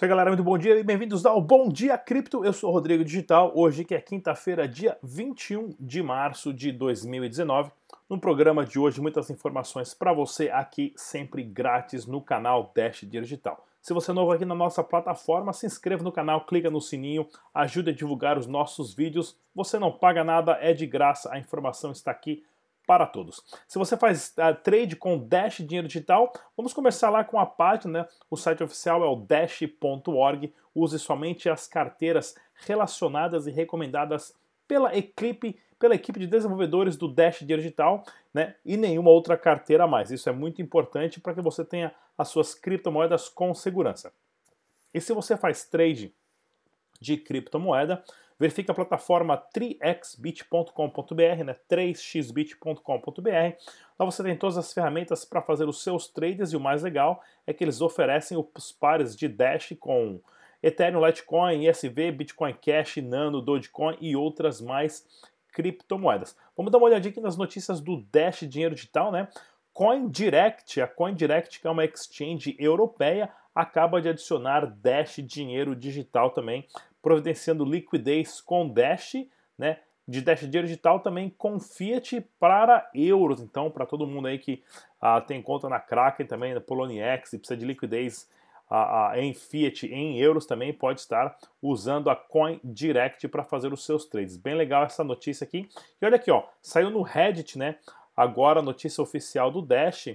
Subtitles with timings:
[0.00, 0.30] isso aí, galera.
[0.30, 2.42] Muito bom dia e bem-vindos ao Bom Dia Cripto.
[2.42, 3.52] Eu sou o Rodrigo Digital.
[3.54, 7.70] Hoje, que é quinta-feira, dia 21 de março de 2019.
[8.08, 13.62] No programa de hoje, muitas informações para você aqui, sempre grátis no canal Dash Digital.
[13.82, 17.28] Se você é novo aqui na nossa plataforma, se inscreva no canal, clica no sininho,
[17.52, 19.36] ajude a divulgar os nossos vídeos.
[19.54, 22.42] Você não paga nada, é de graça, a informação está aqui
[22.90, 23.40] para todos.
[23.68, 28.00] Se você faz uh, trade com Dash Dinheiro Digital, vamos começar lá com a página,
[28.00, 28.08] né?
[28.28, 30.52] o site oficial é o dash.org.
[30.74, 32.34] Use somente as carteiras
[32.66, 34.34] relacionadas e recomendadas
[34.66, 38.02] pela equipe, pela equipe de desenvolvedores do Dash Dinheiro Digital,
[38.34, 38.56] né?
[38.64, 40.10] E nenhuma outra carteira a mais.
[40.10, 44.12] Isso é muito importante para que você tenha as suas criptomoedas com segurança.
[44.92, 46.12] E se você faz trade
[47.00, 48.02] de criptomoeda,
[48.40, 51.54] Verifique a plataforma 3xbit.com.br, né?
[51.70, 52.80] 3xbit.com.br.
[53.98, 57.22] Lá você tem todas as ferramentas para fazer os seus trades e o mais legal
[57.46, 60.18] é que eles oferecem os pares de Dash com
[60.62, 65.06] Ethereum, Litecoin, ISV, Bitcoin Cash, Nano, Dogecoin e outras mais
[65.52, 66.34] criptomoedas.
[66.56, 69.28] Vamos dar uma olhadinha aqui nas notícias do Dash Dinheiro Digital, né?
[69.74, 76.66] CoinDirect, a CoinDirect, que é uma exchange europeia, acaba de adicionar Dash Dinheiro Digital também
[77.02, 79.14] providenciando liquidez com Dash,
[79.58, 79.78] né?
[80.06, 83.40] De Dash Dinheiro Digital também com Fiat para euros.
[83.40, 84.62] Então, para todo mundo aí que
[85.00, 88.28] ah, tem conta na Kraken também, na Poloniex e precisa de liquidez
[88.68, 93.72] ah, ah, em Fiat, em euros também, pode estar usando a Coin Direct para fazer
[93.72, 94.36] os seus trades.
[94.36, 95.68] Bem legal essa notícia aqui.
[96.00, 97.76] E olha aqui, ó, saiu no Reddit, né?
[98.16, 100.08] Agora a notícia oficial do Dash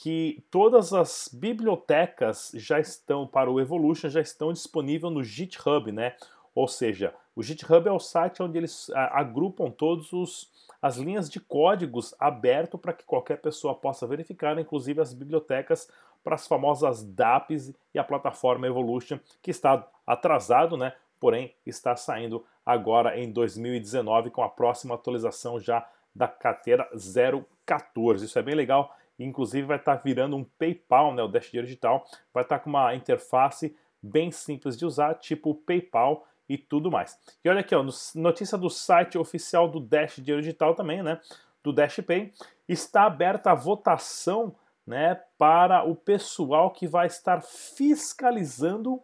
[0.00, 6.16] que todas as bibliotecas já estão para o Evolution já estão disponíveis no GitHub, né?
[6.54, 11.38] Ou seja, o GitHub é o site onde eles agrupam todos os as linhas de
[11.38, 15.86] códigos aberto para que qualquer pessoa possa verificar, inclusive as bibliotecas
[16.24, 20.94] para as famosas DApps e a plataforma Evolution, que está atrasado, né?
[21.20, 25.86] Porém, está saindo agora em 2019 com a próxima atualização já
[26.16, 26.88] da carteira
[27.66, 28.24] 014.
[28.24, 32.04] Isso é bem legal inclusive vai estar tá virando um PayPal, né, o Dash Digital,
[32.32, 37.18] vai estar tá com uma interface bem simples de usar, tipo PayPal e tudo mais.
[37.44, 41.20] E olha aqui, ó, notícia do site oficial do Dash Digital também, né,
[41.62, 42.32] do Dash Pay,
[42.68, 44.54] está aberta a votação,
[44.86, 49.00] né, para o pessoal que vai estar fiscalizando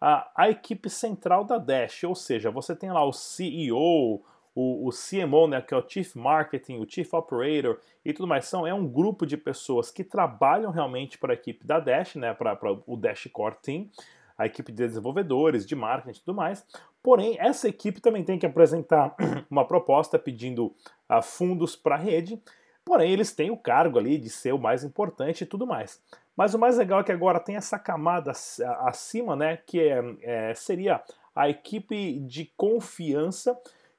[0.00, 4.22] a, a equipe central da Dash, ou seja, você tem lá o CEO,
[4.56, 8.46] o, o CMO, né, que é o Chief Marketing, o Chief Operator e tudo mais,
[8.46, 12.32] são, é um grupo de pessoas que trabalham realmente para a equipe da Dash, né,
[12.32, 13.90] para o Dash Core Team,
[14.38, 16.66] a equipe de desenvolvedores, de marketing e tudo mais.
[17.02, 19.14] Porém, essa equipe também tem que apresentar
[19.50, 20.74] uma proposta pedindo
[21.10, 22.42] uh, fundos para a rede,
[22.82, 26.02] porém eles têm o cargo ali de ser o mais importante e tudo mais.
[26.34, 28.32] Mas o mais legal é que agora tem essa camada
[28.80, 31.02] acima, né, que é, é, seria
[31.34, 33.54] a equipe de confiança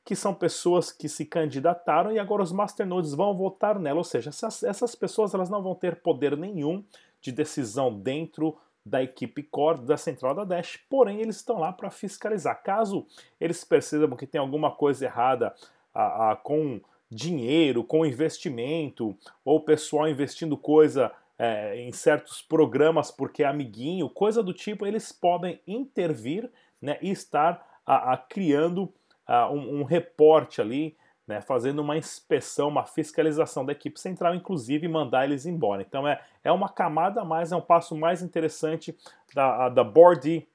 [0.07, 4.29] que são pessoas que se candidataram e agora os masternodes vão votar nela, ou seja,
[4.29, 6.81] essas, essas pessoas elas não vão ter poder nenhum
[7.19, 11.89] de decisão dentro da equipe core da central da Dash, porém eles estão lá para
[11.89, 12.63] fiscalizar.
[12.63, 13.05] Caso
[13.37, 15.53] eles percebam que tem alguma coisa errada
[15.93, 16.79] a, a, com
[17.11, 19.13] dinheiro, com investimento,
[19.43, 25.11] ou pessoal investindo coisa é, em certos programas porque é amiguinho, coisa do tipo, eles
[25.11, 26.49] podem intervir
[26.81, 28.89] né, e estar a, criando
[29.27, 30.95] uh, um, um reporte ali,
[31.27, 35.81] né, fazendo uma inspeção, uma fiscalização da equipe central, inclusive mandar eles embora.
[35.81, 38.97] Então é, é uma camada a mais, é um passo mais interessante
[39.33, 40.47] da, da board,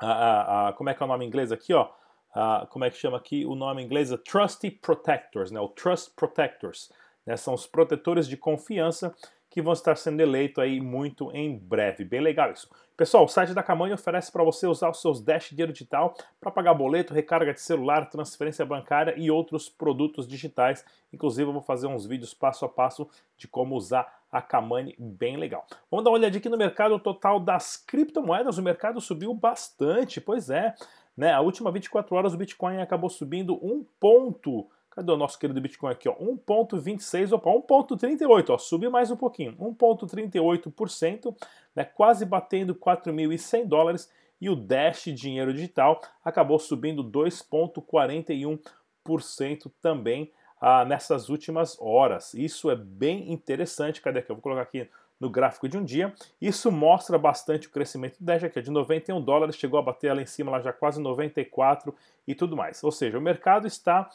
[0.00, 1.90] a, a, como é que é o nome em inglês aqui, ó?
[2.30, 4.10] Uh, como é que chama aqui o nome em inglês?
[4.24, 5.60] Trusty Protectors, né?
[5.60, 6.92] O Trust Protectors,
[7.26, 7.36] né?
[7.36, 9.14] São os protetores de confiança
[9.50, 12.04] que vão estar sendo eleitos aí muito em breve.
[12.04, 12.68] Bem legal isso.
[12.98, 16.50] Pessoal, o site da Camanha oferece para você usar os seus Dash Dinheiro Digital para
[16.50, 20.84] pagar boleto, recarga de celular, transferência bancária e outros produtos digitais.
[21.12, 25.36] Inclusive, eu vou fazer uns vídeos passo a passo de como usar a Kamani, bem
[25.36, 25.64] legal.
[25.88, 28.58] Vamos dar uma olhadinha aqui no mercado total das criptomoedas.
[28.58, 30.74] O mercado subiu bastante, pois é.
[31.16, 31.32] Né?
[31.32, 34.66] A última 24 horas o Bitcoin acabou subindo um ponto
[34.98, 36.08] Cadê o nosso querido Bitcoin aqui?
[36.08, 41.36] 1,26, opa, 1,38, ó, subiu mais um pouquinho, 1,38%,
[41.72, 44.10] né, quase batendo 4.100 dólares,
[44.40, 52.34] e o Dash Dinheiro Digital acabou subindo 2,41% também ah, nessas últimas horas.
[52.34, 54.00] Isso é bem interessante.
[54.00, 54.32] Cadê aqui?
[54.32, 54.88] Eu vou colocar aqui
[55.20, 56.12] no gráfico de um dia.
[56.40, 60.22] Isso mostra bastante o crescimento do Dash aqui, de 91 dólares, chegou a bater lá
[60.22, 61.94] em cima, lá já quase 94
[62.26, 62.82] e tudo mais.
[62.84, 64.08] Ou seja, o mercado está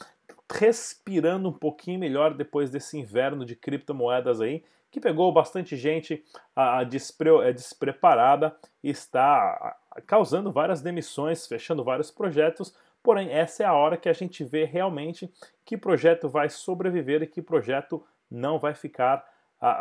[0.51, 6.23] respirando um pouquinho melhor depois desse inverno de criptomoedas aí, que pegou bastante gente
[6.55, 9.75] a, despre, é, despreparada e está
[10.05, 12.75] causando várias demissões, fechando vários projetos.
[13.01, 15.31] Porém, essa é a hora que a gente vê realmente
[15.65, 19.25] que projeto vai sobreviver e que projeto não vai ficar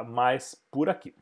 [0.07, 1.15] mais por aqui.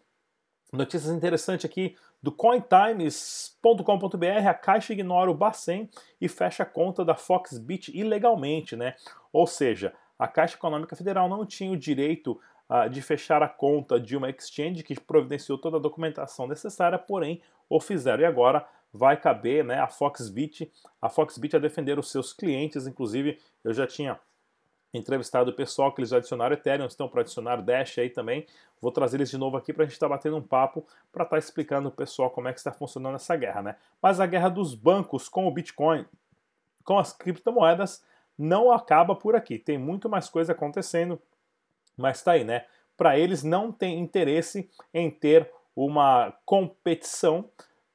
[0.72, 5.90] Notícias interessantes aqui do cointimes.com.br, a Caixa ignora o Bacen
[6.20, 8.94] e fecha a conta da Foxbit ilegalmente, né?
[9.32, 13.98] Ou seja, a Caixa Econômica Federal não tinha o direito uh, de fechar a conta
[13.98, 18.22] de uma exchange que providenciou toda a documentação necessária, porém o fizeram.
[18.22, 20.70] E agora vai caber né, a Foxbit,
[21.00, 24.20] a Foxbit a defender os seus clientes, inclusive eu já tinha
[24.92, 28.46] entrevistado o pessoal que eles adicionaram Ethereum, estão para adicionar Dash aí também.
[28.80, 31.24] Vou trazer eles de novo aqui para a gente estar tá batendo um papo para
[31.24, 33.76] estar tá explicando o pessoal como é que está funcionando essa guerra, né?
[34.02, 36.04] Mas a guerra dos bancos com o Bitcoin,
[36.84, 38.04] com as criptomoedas,
[38.36, 39.58] não acaba por aqui.
[39.58, 41.20] Tem muito mais coisa acontecendo,
[41.96, 42.64] mas está aí, né?
[42.96, 47.48] Para eles não tem interesse em ter uma competição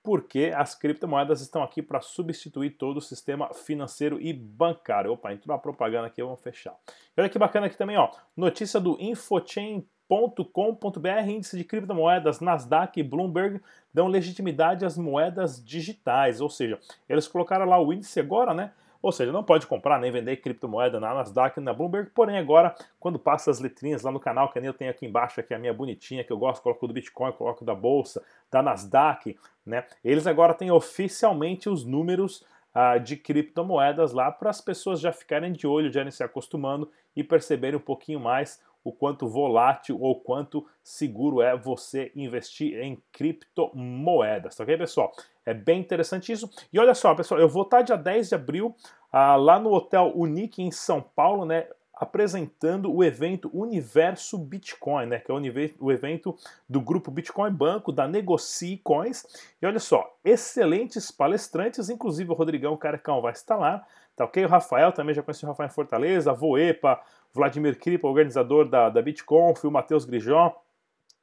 [0.05, 5.11] porque as criptomoedas estão aqui para substituir todo o sistema financeiro e bancário.
[5.11, 6.75] Opa, entrou uma propaganda aqui, vamos fechar.
[7.17, 13.03] E olha que bacana aqui também, ó, notícia do infochain.com.br, índice de criptomoedas, Nasdaq e
[13.03, 13.59] Bloomberg
[13.91, 16.79] dão legitimidade às moedas digitais, ou seja,
[17.09, 18.73] eles colocaram lá o índice agora, né?
[19.05, 23.19] Ou seja, não pode comprar nem vender criptomoeda na Nasdaq na Bloomberg, porém agora, quando
[23.19, 25.71] passa as letrinhas lá no canal, que nem eu tenho aqui embaixo, aqui a minha
[25.71, 29.85] bonitinha, que eu gosto, coloco do Bitcoin, coloco da Bolsa, da Nasdaq, né?
[30.03, 32.43] Eles agora têm oficialmente os números
[32.73, 36.89] ah, de criptomoedas lá para as pessoas já ficarem de olho, já irem se acostumando
[37.15, 43.01] e perceberem um pouquinho mais o quanto volátil ou quanto seguro é você investir em
[43.11, 45.11] criptomoedas, tá ok, pessoal?
[45.43, 46.49] É bem interessante isso.
[46.71, 48.75] E olha só, pessoal, eu vou estar dia 10 de abril
[49.11, 51.67] ah, lá no Hotel Unique em São Paulo, né?
[51.95, 55.33] apresentando o evento Universo Bitcoin, né, que é
[55.79, 56.35] o, evento
[56.67, 59.25] do grupo Bitcoin Banco, da Negocie Coins.
[59.61, 63.85] E olha só, excelentes palestrantes, inclusive o Rodrigão Carecão vai estar lá,
[64.15, 64.43] tá ok?
[64.43, 67.01] O Rafael também já conheci o Rafael em Fortaleza, a Voepa,
[67.35, 70.55] Vladimir Kripa, organizador da, da BitConf, o Matheus Grijó,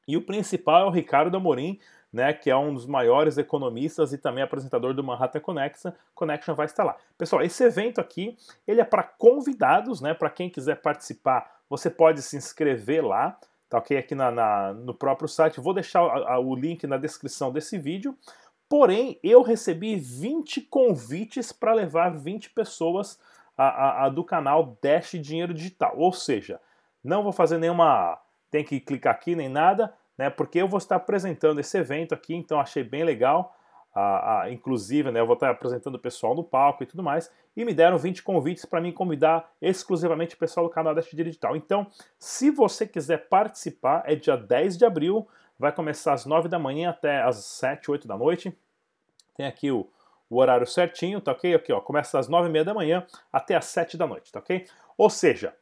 [0.07, 1.81] e o principal é o Ricardo Amorim,
[2.13, 6.67] né, que é um dos maiores economistas e também apresentador do Manhattan Connection, Connection vai
[6.67, 6.97] estar lá.
[7.17, 8.37] Pessoal, esse evento aqui,
[8.69, 13.39] ele é para convidados, né, para quem quiser participar, você pode se inscrever lá,
[13.71, 13.97] tá ok?
[13.97, 17.79] Aqui na, na no próprio site, vou deixar a, a, o link na descrição desse
[17.79, 18.15] vídeo,
[18.69, 23.19] porém, eu recebi 20 convites para levar 20 pessoas
[23.57, 26.61] a, a, do canal Dash Dinheiro Digital, ou seja,
[27.03, 28.19] não vou fazer nenhuma,
[28.51, 32.35] tem que clicar aqui nem nada, né, porque eu vou estar apresentando esse evento aqui,
[32.35, 33.57] então achei bem legal.
[33.95, 37.63] Ah, inclusive, né, eu vou estar apresentando o pessoal no palco e tudo mais, e
[37.63, 41.55] me deram 20 convites para me convidar exclusivamente o pessoal do canal Dash Digital.
[41.57, 41.87] Então,
[42.19, 45.29] se você quiser participar, é dia 10 de abril,
[45.59, 48.57] vai começar às 9 da manhã até às 7, 8 da noite.
[49.35, 49.87] Tem aqui o,
[50.33, 51.55] o horário certinho, tá ok?
[51.55, 54.39] Aqui, ó, começa às 9 e meia da manhã até às 7 da noite, tá
[54.39, 54.67] ok?
[54.97, 55.55] Ou seja,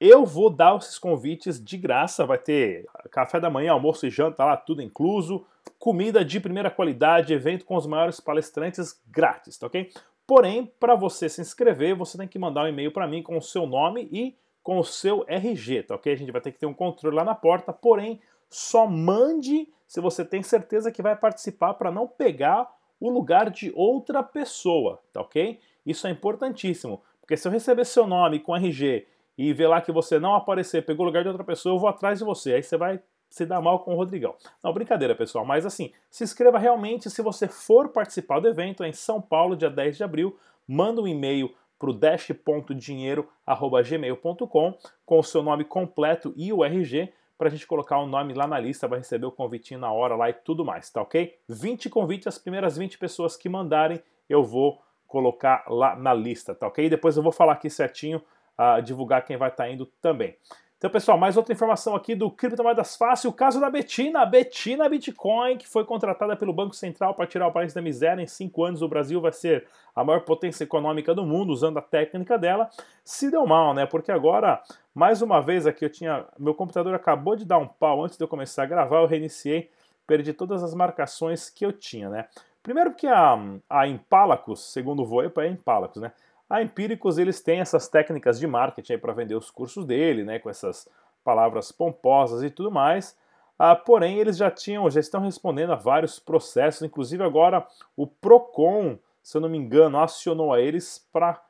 [0.00, 4.44] eu vou dar esses convites de graça, vai ter café da manhã, almoço e janta
[4.44, 5.44] lá, tudo incluso,
[5.78, 9.90] comida de primeira qualidade, evento com os maiores palestrantes grátis, tá ok?
[10.24, 13.42] Porém, para você se inscrever, você tem que mandar um e-mail para mim com o
[13.42, 16.12] seu nome e com o seu RG, tá ok?
[16.12, 20.00] A gente vai ter que ter um controle lá na porta, porém, só mande se
[20.00, 22.70] você tem certeza que vai participar para não pegar
[23.00, 25.58] o lugar de outra pessoa, tá ok?
[25.84, 29.92] Isso é importantíssimo, porque se eu receber seu nome com RG e ver lá que
[29.92, 32.54] você não aparecer, pegou o lugar de outra pessoa, eu vou atrás de você.
[32.54, 33.00] Aí você vai
[33.30, 34.34] se dar mal com o Rodrigão.
[34.62, 35.44] Não, brincadeira, pessoal.
[35.44, 39.56] Mas assim, se inscreva realmente se você for participar do evento é em São Paulo,
[39.56, 40.36] dia 10 de abril.
[40.66, 44.74] Manda um e-mail para o dash.dinheiro.gmail.com
[45.06, 48.48] com o seu nome completo e o RG para a gente colocar o nome lá
[48.48, 51.38] na lista, vai receber o convitinho na hora lá e tudo mais, tá ok?
[51.48, 56.66] 20 convites, as primeiras 20 pessoas que mandarem, eu vou colocar lá na lista, tá
[56.66, 56.90] ok?
[56.90, 58.20] Depois eu vou falar aqui certinho
[58.56, 60.36] a divulgar quem vai estar tá indo também.
[60.78, 64.88] Então, pessoal, mais outra informação aqui do Criptomoedas Fácil, o caso da Betina, a Betina
[64.88, 68.22] Bitcoin, que foi contratada pelo Banco Central para tirar o país da miséria.
[68.22, 71.82] Em cinco anos, o Brasil vai ser a maior potência econômica do mundo, usando a
[71.82, 72.70] técnica dela.
[73.04, 73.86] Se deu mal, né?
[73.86, 74.62] Porque agora,
[74.94, 76.24] mais uma vez aqui, eu tinha.
[76.38, 79.68] Meu computador acabou de dar um pau antes de eu começar a gravar, eu reiniciei,
[80.06, 82.28] perdi todas as marcações que eu tinha, né?
[82.62, 83.36] Primeiro porque a,
[83.68, 86.12] a Impalacus, segundo o Voepa, é Impalacus, né?
[86.48, 90.48] A Empíricos eles têm essas técnicas de marketing para vender os cursos dele, né, com
[90.48, 90.88] essas
[91.22, 93.16] palavras pomposas e tudo mais.
[93.58, 98.98] Ah, porém, eles já tinham, já estão respondendo a vários processos, inclusive agora o Procon,
[99.22, 101.42] se eu não me engano, acionou a eles para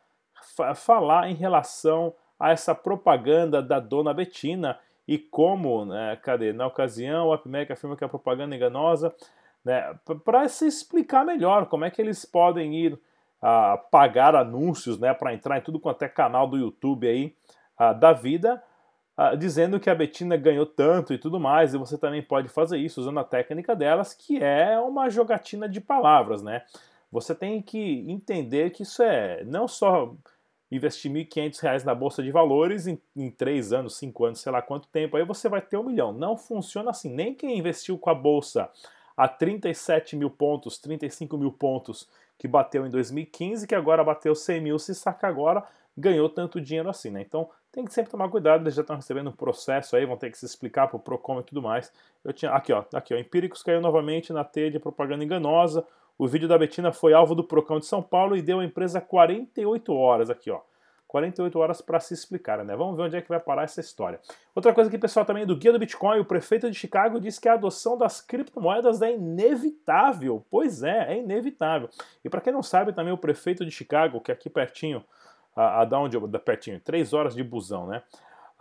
[0.75, 6.53] falar em relação a essa propaganda da dona Betina e como, né, cadê?
[6.53, 9.15] Na ocasião, o AppMec afirma que a propaganda é enganosa
[9.65, 12.99] né, para se explicar melhor como é que eles podem ir
[13.41, 17.35] a pagar anúncios né, para entrar em tudo quanto é canal do YouTube aí
[18.01, 18.61] da vida,
[19.39, 23.01] dizendo que a Betina ganhou tanto e tudo mais, e você também pode fazer isso
[23.01, 26.63] usando a técnica delas, que é uma jogatina de palavras, né?
[27.11, 30.13] Você tem que entender que isso é não só
[30.71, 34.61] investir R$ 1.500 na bolsa de valores em, em 3 anos, 5 anos, sei lá
[34.61, 36.13] quanto tempo, aí você vai ter um milhão.
[36.13, 37.11] Não funciona assim.
[37.11, 38.71] Nem quem investiu com a bolsa
[39.19, 42.09] a 37 mil pontos, 35 mil pontos
[42.39, 45.65] que bateu em 2015, que agora bateu 100 mil, se saca agora,
[45.97, 47.21] ganhou tanto dinheiro assim, né?
[47.21, 50.31] Então tem que sempre tomar cuidado, eles já estão recebendo um processo aí, vão ter
[50.31, 51.93] que se explicar para o Procon e tudo mais.
[52.25, 55.85] Eu tinha aqui, ó, aqui, ó, Empíricos caiu novamente na teia de propaganda enganosa.
[56.17, 59.01] O vídeo da Betina foi alvo do Procon de São Paulo e deu à empresa
[59.01, 60.61] 48 horas aqui, ó.
[61.09, 62.77] 48 horas para se explicar, né?
[62.77, 64.21] Vamos ver onde é que vai parar essa história.
[64.55, 67.49] Outra coisa aqui, pessoal, também do Guia do Bitcoin, o prefeito de Chicago diz que
[67.49, 70.45] a adoção das criptomoedas é inevitável.
[70.51, 71.89] Pois é, é inevitável.
[72.23, 75.03] E para quem não sabe, também o prefeito de Chicago, que é aqui pertinho,
[75.57, 78.03] a, a da onde da pertinho, três horas de busão, né?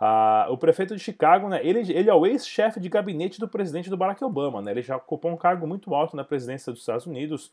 [0.00, 3.90] Ah, o prefeito de Chicago, né, ele, ele é o ex-chefe de gabinete do presidente
[3.90, 7.04] do Barack Obama, né, ele já ocupou um cargo muito alto na presidência dos Estados
[7.04, 7.50] Unidos,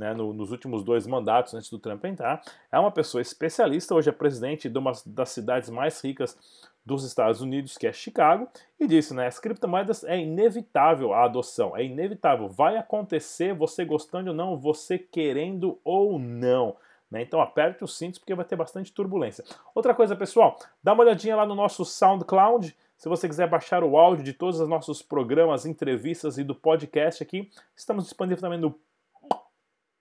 [0.00, 2.40] né, no, nos últimos dois mandatos antes do Trump entrar.
[2.72, 6.36] É uma pessoa especialista, hoje é presidente de uma das cidades mais ricas
[6.84, 8.48] dos Estados Unidos, que é Chicago,
[8.80, 14.30] e disse, né, as criptomoedas é inevitável a adoção, é inevitável, vai acontecer, você gostando
[14.30, 16.76] ou não, você querendo ou não.
[17.10, 17.20] Né?
[17.20, 19.44] Então aperte os cintos porque vai ter bastante turbulência.
[19.74, 22.74] Outra coisa, pessoal, dá uma olhadinha lá no nosso SoundCloud.
[22.96, 27.22] Se você quiser baixar o áudio de todos os nossos programas, entrevistas e do podcast
[27.22, 28.74] aqui, estamos disponíveis também no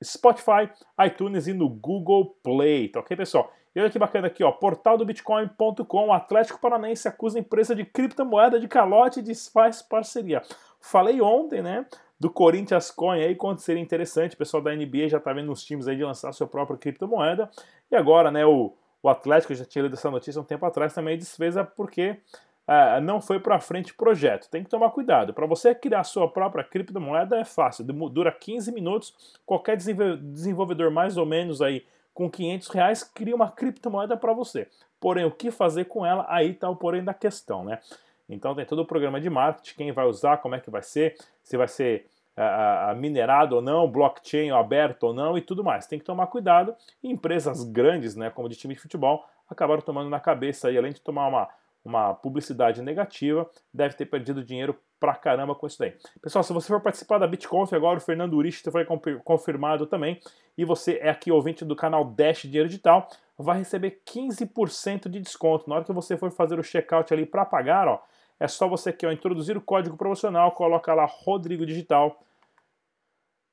[0.03, 0.70] Spotify,
[1.06, 3.51] iTunes e no Google Play, tá ok, pessoal?
[3.75, 8.60] E olha que bacana aqui, ó, portal do Bitcoin.com, Atlético Paranaense acusa empresa de criptomoeda
[8.60, 10.41] de calote e desfaz parceria.
[10.82, 11.86] Falei ontem, né,
[12.20, 15.63] do Corinthians Coin aí, quanto seria interessante, o pessoal da NBA já tá vendo os
[15.63, 17.50] times aí de lançar sua própria criptomoeda,
[17.91, 21.18] e agora, né, o, o Atlético, já tinha lido essa notícia um tempo atrás, também
[21.18, 22.18] desfez porque
[22.70, 24.50] uh, não foi para frente o projeto.
[24.50, 25.34] Tem que tomar cuidado.
[25.34, 29.40] Para você criar sua própria criptomoeda é fácil, dura 15 minutos.
[29.46, 31.84] Qualquer desenvolvedor mais ou menos aí
[32.14, 34.68] com 500 reais cria uma criptomoeda para você.
[35.00, 36.26] Porém, o que fazer com ela?
[36.30, 37.80] Aí está o porém da questão, né?
[38.30, 41.16] Então tem todo o programa de marketing, quem vai usar, como é que vai ser,
[41.42, 42.06] se vai ser
[42.38, 45.88] uh, minerado ou não, blockchain aberto ou não e tudo mais.
[45.88, 46.76] Tem que tomar cuidado.
[47.02, 51.02] E empresas grandes, né, como de time de futebol, acabaram tomando na cabeça além de
[51.02, 51.50] tomar uma
[51.84, 55.96] uma publicidade negativa, deve ter perdido dinheiro pra caramba com isso daí.
[56.22, 58.86] Pessoal, se você for participar da BitConf agora, o Fernando Urich foi
[59.24, 60.20] confirmado também,
[60.58, 63.08] e você é aqui ouvinte do canal Dash Dinheiro Digital,
[63.38, 65.70] vai receber 15% de desconto.
[65.70, 68.04] Na hora que você for fazer o checkout ali para pagar, ó,
[68.38, 72.22] é só você aqui ó, introduzir o código promocional, coloca lá Rodrigo Digital,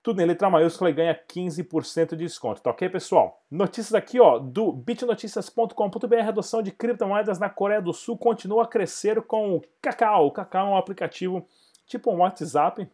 [0.06, 3.42] tudo em letra maiúscula e ganha 15% de desconto, tá ok, pessoal?
[3.50, 8.66] Notícias aqui, ó, do bitnoticias.com.br, a adoção de criptomoedas na Coreia do Sul continua a
[8.68, 10.28] crescer com o Kakao.
[10.28, 11.44] O Kakao é um aplicativo
[11.88, 12.88] tipo um WhatsApp,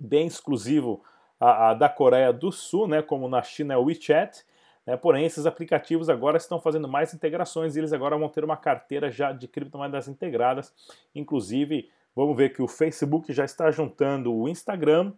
[0.00, 1.02] bem exclusivo
[1.38, 4.42] a, a, da Coreia do Sul, né, como na China é o WeChat,
[4.86, 8.56] né, porém esses aplicativos agora estão fazendo mais integrações e eles agora vão ter uma
[8.56, 10.72] carteira já de criptomoedas integradas,
[11.14, 15.12] inclusive vamos ver que o Facebook já está juntando o Instagram,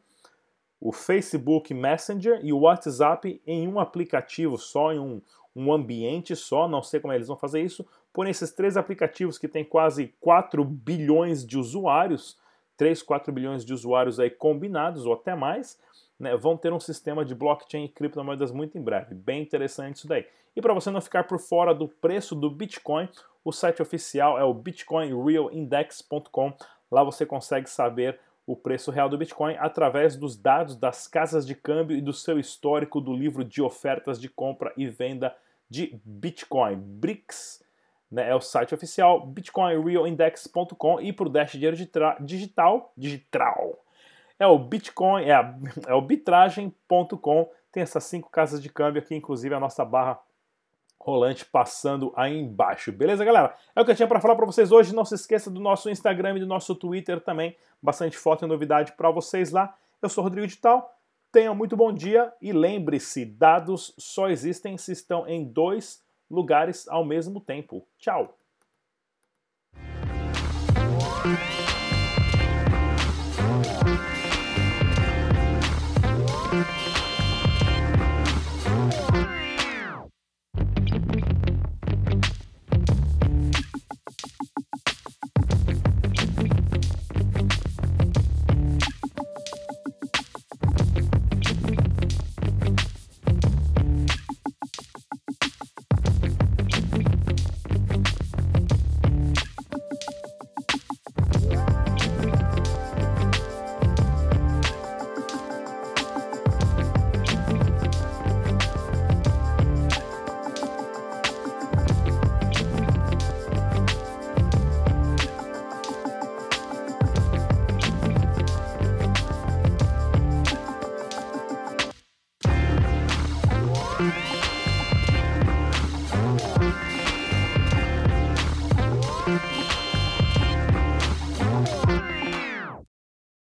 [0.80, 5.20] o Facebook Messenger e o WhatsApp em um aplicativo só, em um,
[5.54, 6.66] um ambiente só.
[6.66, 7.86] Não sei como eles vão fazer isso.
[8.12, 12.36] Porém, esses três aplicativos que têm quase 4 bilhões de usuários,
[12.76, 15.78] 3, 4 bilhões de usuários aí combinados ou até mais,
[16.18, 19.14] né, vão ter um sistema de blockchain e criptomoedas muito em breve.
[19.14, 20.26] Bem interessante isso daí.
[20.56, 23.08] E para você não ficar por fora do preço do Bitcoin,
[23.44, 26.52] o site oficial é o bitcoinrealindex.com.
[26.90, 28.18] Lá você consegue saber
[28.50, 32.38] o preço real do Bitcoin através dos dados das casas de câmbio e do seu
[32.38, 35.34] histórico do livro de ofertas de compra e venda
[35.68, 36.76] de Bitcoin.
[36.76, 37.62] BRICS
[38.10, 42.16] né, é o site oficial, bitcoinrealindex.com e para o Dash Dinheiro Digital,
[42.96, 43.84] digital
[44.36, 45.54] é o Bitcoin, é, a,
[45.86, 50.18] é o bitragem.com, tem essas cinco casas de câmbio aqui, inclusive a nossa barra
[51.00, 52.92] rolante passando aí embaixo.
[52.92, 53.56] Beleza, galera?
[53.74, 54.94] É o que eu tinha para falar para vocês hoje.
[54.94, 57.56] Não se esqueça do nosso Instagram e do nosso Twitter também.
[57.82, 59.74] Bastante foto e novidade para vocês lá.
[60.02, 60.94] Eu sou Rodrigo Digital.
[61.32, 67.04] Tenha muito bom dia e lembre-se, dados só existem se estão em dois lugares ao
[67.04, 67.86] mesmo tempo.
[67.98, 68.39] Tchau!